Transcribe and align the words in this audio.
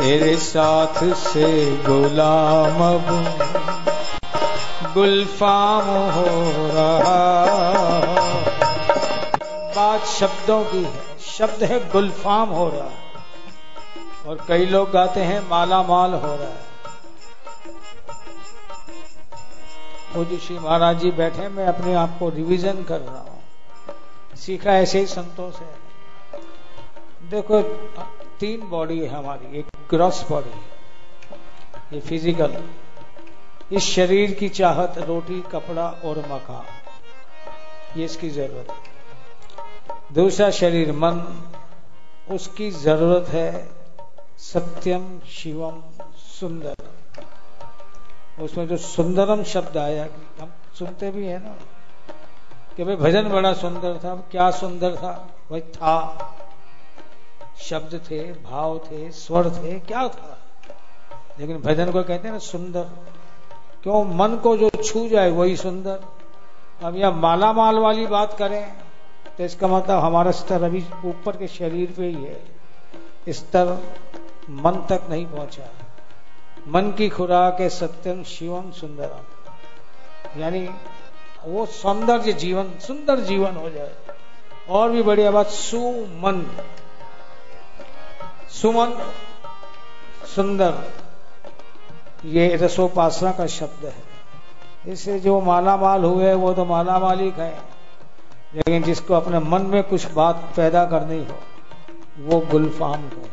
तेरे 0.00 0.36
साथ 0.36 1.14
से 1.14 1.76
गुलाम 1.76 2.78
अब 2.82 3.08
गुलफाम 4.94 5.84
हो 6.10 6.24
रहा। 6.68 7.34
बात 9.76 10.04
शब्दों 10.04 10.64
की 10.64 10.82
है। 10.84 11.18
शब्द 11.38 11.64
है 11.64 11.90
गुलफाम 11.90 12.48
हो 12.48 12.68
रहा। 12.68 12.84
है 12.84 13.12
और 14.26 14.44
कई 14.48 14.66
लोग 14.66 14.90
गाते 14.90 15.20
हैं 15.20 15.50
माला 15.50 15.82
माल 15.82 16.14
हो 16.14 16.34
रहा 16.34 16.48
है। 16.48 16.70
पूज्य 20.14 20.36
श्री 20.36 20.58
महाराज 20.58 20.98
जी 20.98 21.10
बैठे 21.10 21.48
मैं 21.48 21.66
अपने 21.66 21.94
आप 21.94 22.16
को 22.20 22.28
रिवीजन 22.28 22.82
कर 22.82 23.00
रहा 23.00 23.18
हूँ। 23.18 23.42
सीखा 24.36 24.70
ऐसे 24.70 24.98
ही 24.98 25.06
संतों 25.06 25.50
से 25.50 25.79
देखो, 27.20 27.60
तीन 28.40 28.68
बॉडी 28.68 28.98
है 29.00 29.08
हमारी, 29.08 29.58
एक 29.58 29.66
ग्रॉस 29.90 30.24
बॉडी 30.28 31.94
ये 31.94 32.00
फ़िज़िकल 32.00 32.56
इस 33.72 33.82
शरीर 33.86 34.32
की 34.34 34.48
चाहत 34.50 34.98
रोटी, 34.98 35.40
कपड़ा 35.52 35.86
और 36.04 36.18
मकान, 36.30 36.64
ये 37.98 38.04
इसकी 38.04 38.30
ज़रूरत 38.30 38.70
है। 38.70 40.14
दूसरा 40.14 40.50
शरीर, 40.52 40.92
मन, 40.94 41.20
उसकी 42.28 42.70
ज़रूरत 42.70 43.28
है 43.28 43.68
सत्यम 44.40 45.20
शिवम 45.30 45.82
सुंदर 46.30 46.74
उसमें 48.42 48.66
जो 48.68 48.76
सुंदरम 48.76 49.42
शब्द 49.44 49.76
आया 49.76 50.06
हम 50.40 50.52
सुनते 50.78 51.10
भी 51.10 51.26
है 51.26 51.38
ना, 51.38 51.54
कि 52.76 52.84
भाई 52.84 52.96
भजन 52.96 53.28
बड़ा 53.28 53.52
सुंदर 53.54 53.98
था, 54.04 54.14
क्या 54.30 54.50
सुंदर 54.50 54.96
था, 54.96 55.12
भाई 55.50 55.60
था। 55.60 56.39
शब्द 57.60 58.00
थे, 58.10 58.32
भाव 58.32 58.78
थे, 58.78 59.10
स्वर 59.10 59.50
थे, 59.50 59.78
क्या 59.80 60.08
था? 60.08 60.38
लेकिन 61.40 61.56
भजन 61.56 61.90
को 61.90 62.02
कहते 62.02 62.28
हैं 62.28 62.32
ना, 62.32 62.38
सुंदर। 62.38 62.84
क्यों? 63.82 64.04
मन 64.04 64.36
को 64.36 64.56
जो 64.56 64.70
छू 64.84 65.08
जाए, 65.08 65.30
वही 65.30 65.56
सुंदर। 65.56 66.00
अब 66.82 66.96
यह 66.96 67.10
माला 67.10 67.52
माल 67.52 67.78
वाली 67.78 68.06
बात 68.06 68.38
करें 68.38 68.72
तो 69.38 69.44
इसका 69.44 69.68
मतलब 69.68 69.98
हमारा 69.98 70.30
स्तर 70.30 70.62
अभी 70.62 70.84
ऊपर 71.04 71.36
के 71.36 71.46
शरीर 71.48 71.94
पे 71.96 72.06
ही 72.06 72.24
है। 72.24 72.44
स्तर 73.28 73.78
मन 74.50 74.86
तक 74.88 75.02
नहीं 75.10 75.26
पहुँचा। 75.26 75.68
मन 76.68 76.90
की 76.90 77.08
खुराक 77.08 77.60
है 77.60 77.68
सत्यम 77.68 78.22
शिवम 78.22 78.70
सुंदरम। 78.70 80.40
यानी 80.40 80.70
वो 81.44 81.66
सौंदर्य 81.66 82.32
जीवन, 82.32 82.78
सुंदर 82.78 83.20
जीवन 83.20 83.56
हो 83.56 83.70
जाए। 83.70 83.94
और 84.68 84.90
भी 84.90 85.02
बढ़िया 85.02 85.30
बात, 85.30 85.46
सुमन। 85.46 86.56
सुमन 88.50 88.90
सुंदर, 90.36 90.74
ये 92.24 92.56
रसोपासना 92.56 93.32
का 93.32 93.46
शब्द 93.46 93.84
है। 93.84 94.92
इससे 94.92 95.18
जो 95.20 95.40
माला 95.40 95.76
माल 95.76 96.04
हुए 96.04 96.34
वो 96.34 96.52
तो 96.54 96.64
माला 96.64 96.98
माल 96.98 97.20
ही। 97.20 97.32
लेकिन 98.56 98.82
जिसको 98.82 99.14
अपने 99.14 99.38
मन 99.38 99.62
में 99.62 99.82
कुछ 99.82 100.12
बात 100.12 100.52
पैदा 100.56 100.84
करनी 100.84 101.18
हो, 101.24 101.38
वो 102.18 102.40
गुलफाम 102.40 103.00
हो। 103.06 103.28